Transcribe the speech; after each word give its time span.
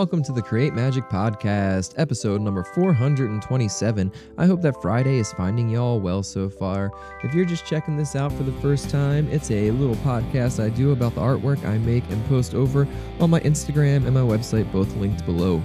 welcome 0.00 0.22
to 0.22 0.32
the 0.32 0.40
Create 0.40 0.72
Magic 0.72 1.04
Podcast, 1.10 1.92
episode 1.98 2.40
number 2.40 2.64
427. 2.64 4.10
I 4.38 4.46
hope 4.46 4.62
that 4.62 4.80
Friday 4.80 5.18
is 5.18 5.30
finding 5.34 5.68
y'all 5.68 6.00
well 6.00 6.22
so 6.22 6.48
far. 6.48 6.90
If 7.22 7.34
you're 7.34 7.44
just 7.44 7.66
checking 7.66 7.98
this 7.98 8.16
out 8.16 8.32
for 8.32 8.44
the 8.44 8.52
first 8.62 8.88
time, 8.88 9.28
it's 9.28 9.50
a 9.50 9.70
little 9.72 9.96
podcast 9.96 10.58
I 10.58 10.70
do 10.70 10.92
about 10.92 11.14
the 11.16 11.20
artwork 11.20 11.62
I 11.66 11.76
make 11.76 12.08
and 12.08 12.26
post 12.28 12.54
over 12.54 12.88
on 13.20 13.28
my 13.28 13.40
Instagram 13.40 14.06
and 14.06 14.14
my 14.14 14.22
website, 14.22 14.72
both 14.72 14.90
linked 14.96 15.26
below. 15.26 15.62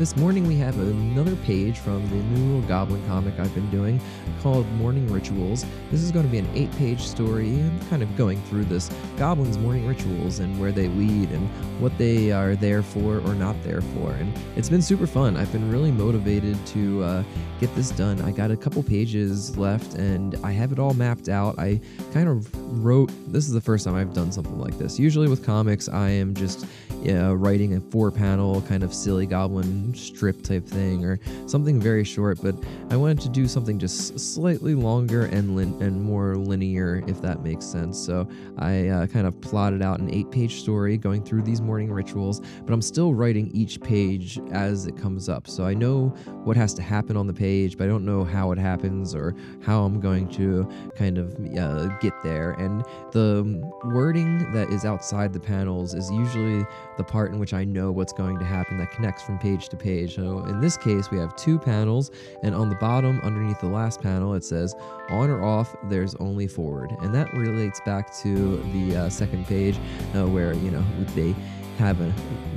This 0.00 0.16
morning 0.16 0.46
we 0.46 0.56
have 0.56 0.78
another 0.78 1.36
page 1.44 1.76
from 1.78 2.08
the 2.08 2.16
new 2.16 2.66
goblin 2.66 3.06
comic 3.06 3.38
I've 3.38 3.54
been 3.54 3.68
doing 3.68 4.00
called 4.42 4.66
Morning 4.76 5.06
Rituals. 5.12 5.66
This 5.90 6.00
is 6.00 6.10
going 6.10 6.24
to 6.24 6.30
be 6.30 6.38
an 6.38 6.48
eight 6.54 6.74
page 6.78 7.02
story, 7.02 7.62
kind 7.90 8.02
of 8.02 8.16
going 8.16 8.40
through 8.44 8.64
this 8.64 8.90
goblins' 9.18 9.58
morning 9.58 9.86
rituals 9.86 10.38
and 10.38 10.58
where 10.58 10.72
they 10.72 10.88
lead 10.88 11.30
and 11.32 11.46
what 11.82 11.98
they 11.98 12.32
are 12.32 12.56
there 12.56 12.82
for 12.82 13.18
or 13.18 13.34
not 13.34 13.62
there 13.62 13.82
for. 13.82 14.12
And 14.12 14.32
it's 14.56 14.70
been 14.70 14.80
super 14.80 15.06
fun. 15.06 15.36
I've 15.36 15.52
been 15.52 15.70
really 15.70 15.92
motivated 15.92 16.56
to 16.68 17.04
uh, 17.04 17.24
get 17.60 17.74
this 17.74 17.90
done. 17.90 18.22
I 18.22 18.30
got 18.30 18.50
a 18.50 18.56
couple 18.56 18.82
pages 18.82 19.58
left 19.58 19.96
and 19.96 20.34
I 20.42 20.52
have 20.52 20.72
it 20.72 20.78
all 20.78 20.94
mapped 20.94 21.28
out. 21.28 21.58
I 21.58 21.78
kind 22.14 22.26
of 22.26 22.48
wrote, 22.82 23.10
this 23.30 23.46
is 23.46 23.52
the 23.52 23.60
first 23.60 23.84
time 23.84 23.96
I've 23.96 24.14
done 24.14 24.32
something 24.32 24.58
like 24.58 24.78
this. 24.78 24.98
Usually 24.98 25.28
with 25.28 25.44
comics, 25.44 25.90
I 25.90 26.08
am 26.08 26.32
just 26.32 26.64
writing 27.04 27.76
a 27.76 27.80
four 27.80 28.10
panel 28.10 28.62
kind 28.62 28.82
of 28.82 28.94
silly 28.94 29.26
goblin 29.26 29.89
strip 29.94 30.42
type 30.42 30.66
thing 30.66 31.04
or 31.04 31.18
something 31.46 31.80
very 31.80 32.04
short, 32.04 32.38
but 32.42 32.54
I 32.90 32.96
wanted 32.96 33.20
to 33.20 33.28
do 33.28 33.46
something 33.46 33.78
just 33.78 34.18
slightly 34.18 34.74
longer 34.74 35.26
and 35.26 35.56
lin- 35.56 35.80
and 35.80 36.02
more 36.02 36.36
linear, 36.36 37.02
if 37.06 37.20
that 37.22 37.42
makes 37.42 37.64
sense. 37.64 37.98
So 37.98 38.28
I 38.58 38.88
uh, 38.88 39.06
kind 39.06 39.26
of 39.26 39.40
plotted 39.40 39.82
out 39.82 40.00
an 40.00 40.12
eight 40.12 40.30
page 40.30 40.60
story 40.60 40.96
going 40.96 41.22
through 41.22 41.42
these 41.42 41.60
morning 41.60 41.92
rituals, 41.92 42.40
but 42.64 42.72
I'm 42.72 42.82
still 42.82 43.14
writing 43.14 43.50
each 43.54 43.80
page 43.80 44.40
as 44.52 44.86
it 44.86 44.96
comes 44.96 45.28
up. 45.28 45.48
So 45.48 45.64
I 45.64 45.74
know 45.74 46.08
what 46.44 46.56
has 46.56 46.74
to 46.74 46.82
happen 46.82 47.16
on 47.16 47.26
the 47.26 47.32
page, 47.32 47.76
but 47.76 47.84
I 47.84 47.86
don't 47.88 48.04
know 48.04 48.24
how 48.24 48.52
it 48.52 48.58
happens 48.58 49.14
or 49.14 49.34
how 49.62 49.84
I'm 49.84 50.00
going 50.00 50.28
to 50.30 50.68
kind 50.96 51.18
of 51.18 51.34
uh, 51.56 51.86
get 51.98 52.14
there. 52.22 52.52
And 52.52 52.84
the 53.12 53.70
wording 53.84 54.50
that 54.52 54.70
is 54.70 54.84
outside 54.84 55.32
the 55.32 55.40
panels 55.40 55.94
is 55.94 56.10
usually 56.10 56.64
the 56.96 57.04
part 57.04 57.32
in 57.32 57.38
which 57.38 57.54
I 57.54 57.64
know 57.64 57.90
what's 57.90 58.12
going 58.12 58.38
to 58.38 58.44
happen 58.44 58.78
that 58.78 58.90
connects 58.90 59.22
from 59.22 59.38
page 59.38 59.68
to 59.70 59.76
page. 59.80 60.14
So 60.16 60.44
in 60.44 60.60
this 60.60 60.76
case, 60.76 61.10
we 61.10 61.18
have 61.18 61.34
two 61.36 61.58
panels, 61.58 62.10
and 62.42 62.54
on 62.54 62.68
the 62.68 62.76
bottom, 62.76 63.20
underneath 63.22 63.60
the 63.60 63.68
last 63.68 64.00
panel, 64.00 64.34
it 64.34 64.44
says 64.44 64.74
on 65.08 65.30
or 65.30 65.42
off, 65.42 65.74
there's 65.84 66.14
only 66.16 66.46
forward. 66.46 66.94
And 67.00 67.14
that 67.14 67.32
relates 67.32 67.80
back 67.84 68.14
to 68.18 68.58
the 68.72 68.96
uh, 68.96 69.08
second 69.08 69.46
page 69.46 69.76
uh, 70.14 70.26
where, 70.26 70.52
you 70.54 70.70
know, 70.70 70.84
they 71.14 71.34
have 71.78 72.00
a 72.00 72.12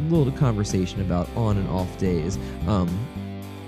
little 0.09 0.31
conversation 0.33 1.01
about 1.01 1.27
on 1.35 1.57
and 1.57 1.67
off 1.69 1.97
days. 1.97 2.37
Um, 2.67 2.89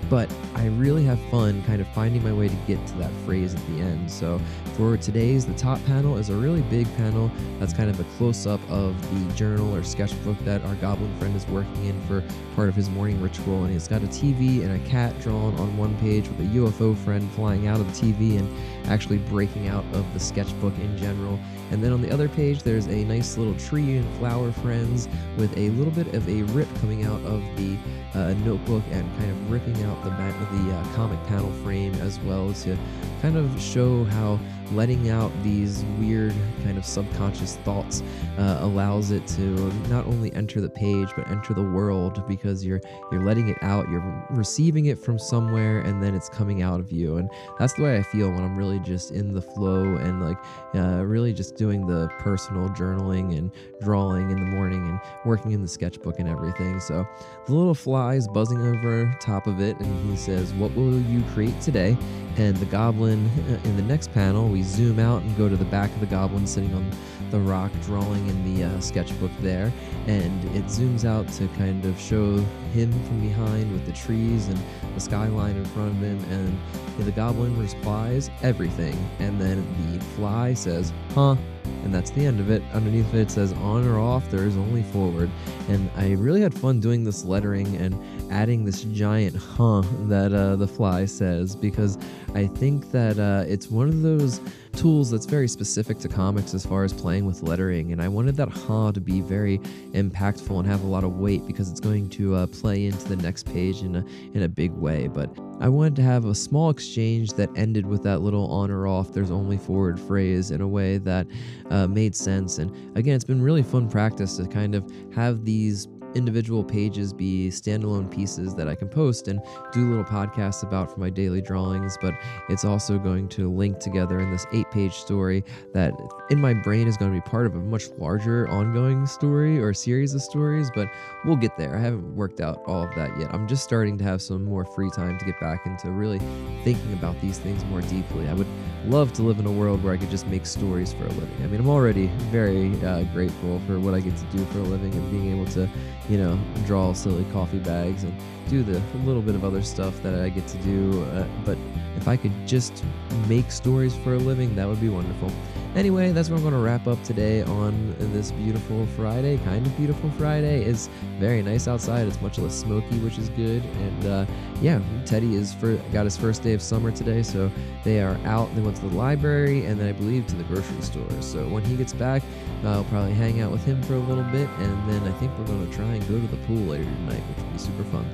but 0.08 0.32
I 0.54 0.66
really 0.66 1.04
have 1.04 1.20
fun 1.30 1.62
kind 1.64 1.80
of 1.80 1.88
finding 1.88 2.22
my 2.22 2.32
way 2.32 2.48
to 2.48 2.54
get 2.66 2.84
to 2.86 2.94
that 2.98 3.10
phrase 3.24 3.54
at 3.54 3.66
the 3.66 3.80
end. 3.80 4.10
So 4.10 4.40
for 4.76 4.96
today's, 4.96 5.46
the 5.46 5.54
top 5.54 5.84
panel 5.84 6.16
is 6.16 6.30
a 6.30 6.34
really 6.34 6.62
big 6.62 6.86
panel 6.96 7.30
that's 7.58 7.72
kind 7.72 7.90
of 7.90 7.98
a 7.98 8.04
close 8.16 8.46
up 8.46 8.60
of 8.70 8.94
the 9.12 9.34
journal 9.34 9.74
or 9.74 9.82
sketchbook 9.82 10.38
that 10.44 10.62
our 10.62 10.74
goblin 10.76 11.14
friend 11.18 11.34
is 11.34 11.46
working 11.48 11.86
in 11.86 12.00
for 12.02 12.22
part 12.54 12.68
of 12.68 12.74
his 12.74 12.88
morning 12.90 13.20
ritual. 13.20 13.64
And 13.64 13.72
he's 13.72 13.88
got 13.88 14.02
a 14.02 14.06
TV 14.06 14.62
and 14.62 14.72
a 14.72 14.88
cat 14.88 15.18
drawn 15.20 15.54
on 15.56 15.76
one 15.76 15.96
page 15.98 16.28
with 16.28 16.40
a 16.40 16.50
UFO 16.56 16.96
friend 16.96 17.30
flying 17.32 17.66
out 17.66 17.80
of 17.80 17.86
the 17.86 18.12
TV 18.12 18.38
and 18.38 18.48
actually 18.88 19.18
breaking 19.18 19.68
out 19.68 19.84
of 19.92 20.12
the 20.14 20.20
sketchbook 20.20 20.76
in 20.78 20.96
general. 20.96 21.38
And 21.70 21.82
then 21.82 21.92
on 21.92 22.00
the 22.00 22.10
other 22.10 22.28
page, 22.28 22.62
there's 22.62 22.86
a 22.86 23.04
nice 23.04 23.36
little 23.36 23.54
tree 23.54 23.96
and 23.96 24.18
flower 24.18 24.52
friends 24.52 25.08
with 25.36 25.56
a 25.56 25.70
little 25.70 25.92
bit 25.92 26.14
of 26.14 26.28
a 26.28 26.42
rip 26.52 26.68
coming 26.80 27.04
out 27.04 27.20
of 27.22 27.42
the 27.56 27.76
uh, 28.14 28.34
notebook 28.44 28.82
and 28.90 29.18
kind 29.18 29.30
of 29.30 29.50
ripping 29.50 29.82
out 29.82 29.95
the 30.04 30.10
the 30.10 30.76
uh, 30.76 30.94
comic 30.94 31.22
panel 31.26 31.50
frame 31.64 31.94
as 31.96 32.18
well 32.20 32.52
to 32.52 32.76
kind 33.22 33.36
of 33.36 33.60
show 33.60 34.04
how 34.04 34.38
letting 34.72 35.10
out 35.10 35.30
these 35.42 35.84
weird 35.98 36.34
kind 36.64 36.78
of 36.78 36.84
subconscious 36.84 37.56
thoughts 37.58 38.02
uh, 38.38 38.58
allows 38.60 39.10
it 39.10 39.26
to 39.26 39.72
not 39.88 40.06
only 40.06 40.32
enter 40.34 40.60
the 40.60 40.68
page 40.68 41.08
but 41.16 41.28
enter 41.28 41.54
the 41.54 41.62
world 41.62 42.26
because 42.26 42.64
you're 42.64 42.80
you're 43.10 43.24
letting 43.24 43.48
it 43.48 43.58
out 43.62 43.88
you're 43.88 44.26
receiving 44.30 44.86
it 44.86 44.98
from 44.98 45.18
somewhere 45.18 45.80
and 45.80 46.02
then 46.02 46.14
it's 46.14 46.28
coming 46.28 46.62
out 46.62 46.80
of 46.80 46.92
you. 46.92 47.16
And 47.18 47.30
that's 47.58 47.74
the 47.74 47.82
way 47.82 47.96
i 47.96 48.02
feel 48.02 48.30
when 48.30 48.44
i'm 48.44 48.56
really 48.56 48.78
just 48.80 49.10
in 49.10 49.32
the 49.32 49.42
flow 49.42 49.96
and 49.96 50.22
like 50.22 50.38
uh, 50.74 51.04
really 51.04 51.32
just 51.32 51.56
doing 51.56 51.86
the 51.86 52.08
personal 52.18 52.68
journaling 52.70 53.36
and 53.36 53.50
drawing 53.80 54.30
in 54.30 54.38
the 54.40 54.46
morning 54.46 54.88
and 54.88 55.00
working 55.24 55.52
in 55.52 55.62
the 55.62 55.68
sketchbook 55.68 56.18
and 56.18 56.28
everything. 56.28 56.80
So 56.80 57.06
the 57.46 57.54
little 57.54 57.74
fly 57.74 58.14
is 58.14 58.28
buzzing 58.28 58.62
over 58.62 59.14
top 59.20 59.46
of 59.46 59.60
it 59.60 59.78
and 59.78 60.10
he 60.10 60.16
says 60.16 60.52
what 60.54 60.74
will 60.74 61.00
you 61.00 61.22
create 61.34 61.58
today? 61.60 61.96
And 62.36 62.56
the 62.58 62.66
goblin 62.66 63.26
uh, 63.48 63.68
in 63.68 63.76
the 63.76 63.82
next 63.82 64.12
panel 64.12 64.48
we 64.56 64.62
zoom 64.62 64.98
out 64.98 65.20
and 65.20 65.36
go 65.36 65.50
to 65.50 65.56
the 65.56 65.66
back 65.66 65.90
of 65.90 66.00
the 66.00 66.06
goblin 66.06 66.46
sitting 66.46 66.72
on 66.74 66.90
the 67.30 67.38
rock 67.38 67.70
drawing 67.82 68.26
in 68.26 68.56
the 68.56 68.64
uh, 68.64 68.80
sketchbook 68.80 69.30
there. 69.40 69.70
And 70.06 70.44
it 70.56 70.64
zooms 70.64 71.04
out 71.04 71.28
to 71.34 71.46
kind 71.58 71.84
of 71.84 72.00
show 72.00 72.36
him 72.72 72.90
from 73.04 73.20
behind 73.20 73.70
with 73.70 73.84
the 73.84 73.92
trees 73.92 74.48
and 74.48 74.58
the 74.94 75.00
skyline 75.00 75.56
in 75.56 75.64
front 75.66 75.90
of 75.90 75.96
him. 75.96 76.18
And 76.30 77.04
the 77.04 77.12
goblin 77.12 77.58
replies 77.58 78.30
everything. 78.42 78.96
And 79.18 79.38
then 79.38 79.66
the 79.92 80.02
fly 80.16 80.54
says 80.54 80.90
huh 81.14 81.36
and 81.84 81.94
that's 81.94 82.10
the 82.10 82.24
end 82.24 82.40
of 82.40 82.50
it. 82.50 82.62
Underneath 82.72 83.12
it, 83.14 83.20
it 83.20 83.30
says 83.30 83.52
on 83.54 83.86
or 83.86 83.98
off, 83.98 84.28
there 84.30 84.44
is 84.44 84.56
only 84.56 84.82
forward. 84.82 85.30
And 85.68 85.90
I 85.96 86.12
really 86.12 86.40
had 86.40 86.52
fun 86.52 86.80
doing 86.80 87.04
this 87.04 87.24
lettering 87.24 87.76
and 87.76 87.96
adding 88.32 88.64
this 88.64 88.82
giant 88.84 89.36
huh 89.36 89.82
that 90.08 90.32
uh, 90.32 90.56
the 90.56 90.66
fly 90.66 91.04
says 91.04 91.54
because 91.54 91.98
I 92.34 92.46
think 92.46 92.90
that 92.92 93.18
uh, 93.18 93.44
it's 93.48 93.70
one 93.70 93.88
of 93.88 94.02
those 94.02 94.40
tools 94.76 95.10
that's 95.10 95.26
very 95.26 95.48
specific 95.48 95.98
to 95.98 96.08
comics 96.08 96.54
as 96.54 96.64
far 96.64 96.84
as 96.84 96.92
playing 96.92 97.24
with 97.24 97.42
lettering. 97.42 97.92
And 97.92 98.02
I 98.02 98.08
wanted 98.08 98.36
that 98.36 98.48
ha 98.48 98.92
to 98.92 99.00
be 99.00 99.20
very 99.20 99.58
impactful 99.92 100.58
and 100.58 100.66
have 100.68 100.82
a 100.84 100.86
lot 100.86 101.02
of 101.02 101.16
weight 101.16 101.46
because 101.46 101.70
it's 101.70 101.80
going 101.80 102.10
to 102.10 102.34
uh, 102.34 102.46
play 102.46 102.86
into 102.86 103.08
the 103.08 103.16
next 103.16 103.46
page 103.46 103.82
in 103.82 103.96
a, 103.96 104.04
in 104.34 104.42
a 104.42 104.48
big 104.48 104.72
way. 104.72 105.08
But 105.08 105.30
I 105.60 105.68
wanted 105.68 105.96
to 105.96 106.02
have 106.02 106.26
a 106.26 106.34
small 106.34 106.68
exchange 106.68 107.32
that 107.34 107.48
ended 107.56 107.86
with 107.86 108.02
that 108.02 108.20
little 108.20 108.46
on 108.52 108.70
or 108.70 108.86
off, 108.86 109.12
there's 109.12 109.30
only 109.30 109.56
forward 109.56 109.98
phrase 109.98 110.50
in 110.50 110.60
a 110.60 110.68
way 110.68 110.98
that 110.98 111.26
uh, 111.70 111.86
made 111.86 112.14
sense. 112.14 112.58
And 112.58 112.96
again, 112.96 113.14
it's 113.14 113.24
been 113.24 113.42
really 113.42 113.62
fun 113.62 113.88
practice 113.88 114.36
to 114.36 114.46
kind 114.46 114.74
of 114.74 114.90
have 115.14 115.44
these 115.44 115.88
individual 116.16 116.64
pages 116.64 117.12
be 117.12 117.48
standalone 117.50 118.10
pieces 118.10 118.54
that 118.54 118.68
I 118.68 118.74
can 118.74 118.88
post 118.88 119.28
and 119.28 119.40
do 119.72 119.88
little 119.90 120.04
podcasts 120.04 120.62
about 120.62 120.90
for 120.92 120.98
my 120.98 121.10
daily 121.10 121.40
drawings, 121.40 121.96
but 122.00 122.14
it's 122.48 122.64
also 122.64 122.98
going 122.98 123.28
to 123.30 123.52
link 123.52 123.78
together 123.78 124.18
in 124.18 124.30
this 124.30 124.46
eight 124.52 124.70
page 124.70 124.94
story 124.94 125.44
that 125.74 125.92
in 126.30 126.40
my 126.40 126.54
brain 126.54 126.88
is 126.88 126.96
going 126.96 127.12
to 127.12 127.16
be 127.16 127.30
part 127.30 127.46
of 127.46 127.54
a 127.54 127.60
much 127.60 127.88
larger 127.98 128.48
ongoing 128.48 129.06
story 129.06 129.60
or 129.60 129.74
series 129.74 130.14
of 130.14 130.22
stories, 130.22 130.70
but 130.74 130.88
we'll 131.24 131.36
get 131.36 131.56
there. 131.56 131.76
I 131.76 131.80
haven't 131.80 132.16
worked 132.16 132.40
out 132.40 132.62
all 132.66 132.82
of 132.82 132.94
that 132.96 133.16
yet. 133.18 133.32
I'm 133.32 133.46
just 133.46 133.62
starting 133.62 133.98
to 133.98 134.04
have 134.04 134.22
some 134.22 134.44
more 134.44 134.64
free 134.64 134.90
time 134.90 135.18
to 135.18 135.24
get 135.24 135.38
back 135.40 135.66
into 135.66 135.90
really 135.90 136.18
thinking 136.64 136.92
about 136.94 137.20
these 137.20 137.38
things 137.38 137.64
more 137.66 137.82
deeply. 137.82 138.28
I 138.28 138.34
would 138.34 138.46
love 138.86 139.12
to 139.14 139.22
live 139.22 139.38
in 139.38 139.46
a 139.46 139.52
world 139.52 139.82
where 139.82 139.92
I 139.92 139.96
could 139.96 140.10
just 140.10 140.26
make 140.26 140.46
stories 140.46 140.92
for 140.92 141.04
a 141.04 141.08
living. 141.10 141.36
I 141.42 141.46
mean, 141.46 141.60
I'm 141.60 141.68
already 141.68 142.06
very 142.30 142.72
uh, 142.84 143.02
grateful 143.12 143.60
for 143.66 143.78
what 143.80 143.94
I 143.94 144.00
get 144.00 144.16
to 144.16 144.24
do 144.36 144.44
for 144.46 144.60
a 144.60 144.62
living 144.62 144.92
and 144.94 145.10
being 145.10 145.32
able 145.32 145.50
to 145.52 145.68
you 146.08 146.18
know, 146.18 146.38
draw 146.66 146.92
silly 146.92 147.24
coffee 147.32 147.58
bags 147.58 148.04
and 148.04 148.14
do 148.48 148.62
the 148.62 148.80
little 149.04 149.22
bit 149.22 149.34
of 149.34 149.44
other 149.44 149.62
stuff 149.62 150.00
that 150.02 150.14
I 150.14 150.28
get 150.28 150.46
to 150.48 150.58
do. 150.58 151.02
Uh, 151.04 151.26
but 151.44 151.58
if 151.96 152.08
I 152.08 152.16
could 152.16 152.32
just 152.46 152.84
make 153.28 153.50
stories 153.50 153.94
for 153.96 154.14
a 154.14 154.18
living, 154.18 154.54
that 154.56 154.68
would 154.68 154.80
be 154.80 154.88
wonderful. 154.88 155.30
Anyway, 155.74 156.10
that's 156.10 156.30
where 156.30 156.38
I'm 156.38 156.42
going 156.42 156.54
to 156.54 156.60
wrap 156.60 156.86
up 156.86 157.02
today 157.02 157.42
on 157.42 157.94
this 157.98 158.30
beautiful 158.30 158.86
Friday. 158.96 159.36
Kind 159.44 159.66
of 159.66 159.76
beautiful 159.76 160.10
Friday. 160.12 160.64
It's 160.64 160.88
very 161.18 161.42
nice 161.42 161.68
outside. 161.68 162.08
It's 162.08 162.20
much 162.22 162.38
less 162.38 162.54
smoky, 162.54 162.98
which 163.00 163.18
is 163.18 163.28
good. 163.30 163.62
And 163.62 164.06
uh, 164.06 164.26
yeah, 164.62 164.80
Teddy 165.04 165.34
is 165.34 165.52
for 165.52 165.76
got 165.92 166.04
his 166.04 166.16
first 166.16 166.42
day 166.42 166.54
of 166.54 166.62
summer 166.62 166.90
today, 166.90 167.22
so 167.22 167.50
they 167.84 168.00
are 168.00 168.16
out. 168.24 168.54
They 168.54 168.62
went 168.62 168.76
to 168.78 168.88
the 168.88 168.96
library 168.96 169.66
and 169.66 169.78
then 169.78 169.88
I 169.88 169.92
believe 169.92 170.26
to 170.28 170.36
the 170.36 170.44
grocery 170.44 170.80
store. 170.80 171.10
So 171.20 171.46
when 171.46 171.62
he 171.62 171.76
gets 171.76 171.92
back, 171.92 172.22
I'll 172.64 172.84
probably 172.84 173.12
hang 173.12 173.42
out 173.42 173.52
with 173.52 173.64
him 173.64 173.82
for 173.82 173.94
a 173.94 173.98
little 173.98 174.24
bit, 174.24 174.48
and 174.58 174.90
then 174.90 175.02
I 175.02 175.12
think 175.18 175.36
we're 175.38 175.44
going 175.44 175.68
to 175.68 175.76
try 175.76 175.84
and 175.84 176.00
go 176.08 176.18
to 176.18 176.26
the 176.26 176.38
pool 176.46 176.56
later 176.56 176.84
tonight, 176.84 177.20
which 177.28 177.44
will 177.44 177.52
be 177.52 177.58
super 177.58 177.84
fun. 177.84 178.06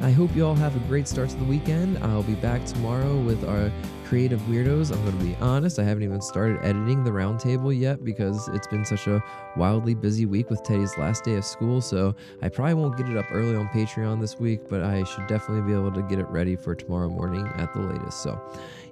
I 0.00 0.10
hope 0.10 0.34
you 0.36 0.44
all 0.44 0.54
have 0.54 0.76
a 0.76 0.80
great 0.80 1.08
start 1.08 1.30
to 1.30 1.36
the 1.36 1.44
weekend. 1.44 1.98
I'll 1.98 2.22
be 2.22 2.34
back 2.34 2.64
tomorrow 2.66 3.16
with 3.16 3.44
our 3.44 3.72
creative 4.04 4.40
weirdos. 4.42 4.92
I'm 4.92 5.02
going 5.04 5.18
to 5.18 5.24
be 5.24 5.36
honest, 5.40 5.78
I 5.78 5.84
haven't 5.84 6.02
even 6.02 6.20
started 6.20 6.58
editing 6.62 7.04
the 7.04 7.10
roundtable 7.10 7.76
yet 7.76 8.04
because 8.04 8.48
it's 8.48 8.66
been 8.66 8.84
such 8.84 9.06
a 9.06 9.22
wildly 9.56 9.94
busy 9.94 10.26
week 10.26 10.50
with 10.50 10.62
Teddy's 10.62 10.96
last 10.98 11.24
day 11.24 11.34
of 11.34 11.44
school. 11.44 11.80
So 11.80 12.14
I 12.42 12.48
probably 12.48 12.74
won't 12.74 12.96
get 12.96 13.08
it 13.08 13.16
up 13.16 13.26
early 13.30 13.56
on 13.56 13.68
Patreon 13.68 14.20
this 14.20 14.38
week, 14.38 14.60
but 14.68 14.82
I 14.82 15.04
should 15.04 15.26
definitely 15.26 15.62
be 15.62 15.76
able 15.76 15.92
to 15.92 16.02
get 16.02 16.18
it 16.18 16.26
ready 16.28 16.56
for 16.56 16.74
tomorrow 16.74 17.08
morning 17.08 17.46
at 17.56 17.72
the 17.72 17.80
latest. 17.80 18.22
So 18.22 18.40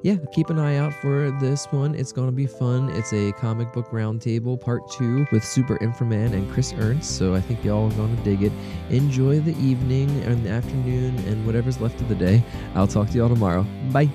yeah, 0.03 0.17
keep 0.33 0.51
an 0.51 0.59
eye 0.59 0.77
out 0.77 0.93
for 0.95 1.31
this 1.41 1.67
one. 1.67 1.95
It's 1.95 2.13
going 2.13 2.29
to 2.29 2.33
be 2.33 2.47
fun. 2.47 2.91
It's 2.91 3.13
a 3.13 3.33
comic 3.33 3.73
book 3.73 3.91
roundtable 3.91 4.61
part 4.61 4.91
two 4.91 5.27
with 5.31 5.45
Super 5.45 5.79
Inframan 5.79 6.33
and 6.33 6.51
Chris 6.53 6.73
Ernst. 6.77 7.17
So 7.17 7.35
I 7.35 7.41
think 7.41 7.65
y'all 7.65 7.91
are 7.91 7.95
going 7.95 8.17
to 8.17 8.23
dig 8.23 8.43
it. 8.43 8.53
Enjoy 8.91 9.41
the 9.41 9.57
evening 9.59 10.11
and 10.25 10.45
the 10.45 10.51
afternoon 10.51 11.17
and 11.29 11.47
whatever's 11.47 11.81
left 11.81 12.01
of 12.01 12.09
the 12.09 12.17
day. 12.17 12.43
I'll 12.75 12.89
talk 12.89 13.11
to 13.11 13.19
y'all 13.19 13.29
tomorrow. 13.29 13.65
Bye. 13.93 14.11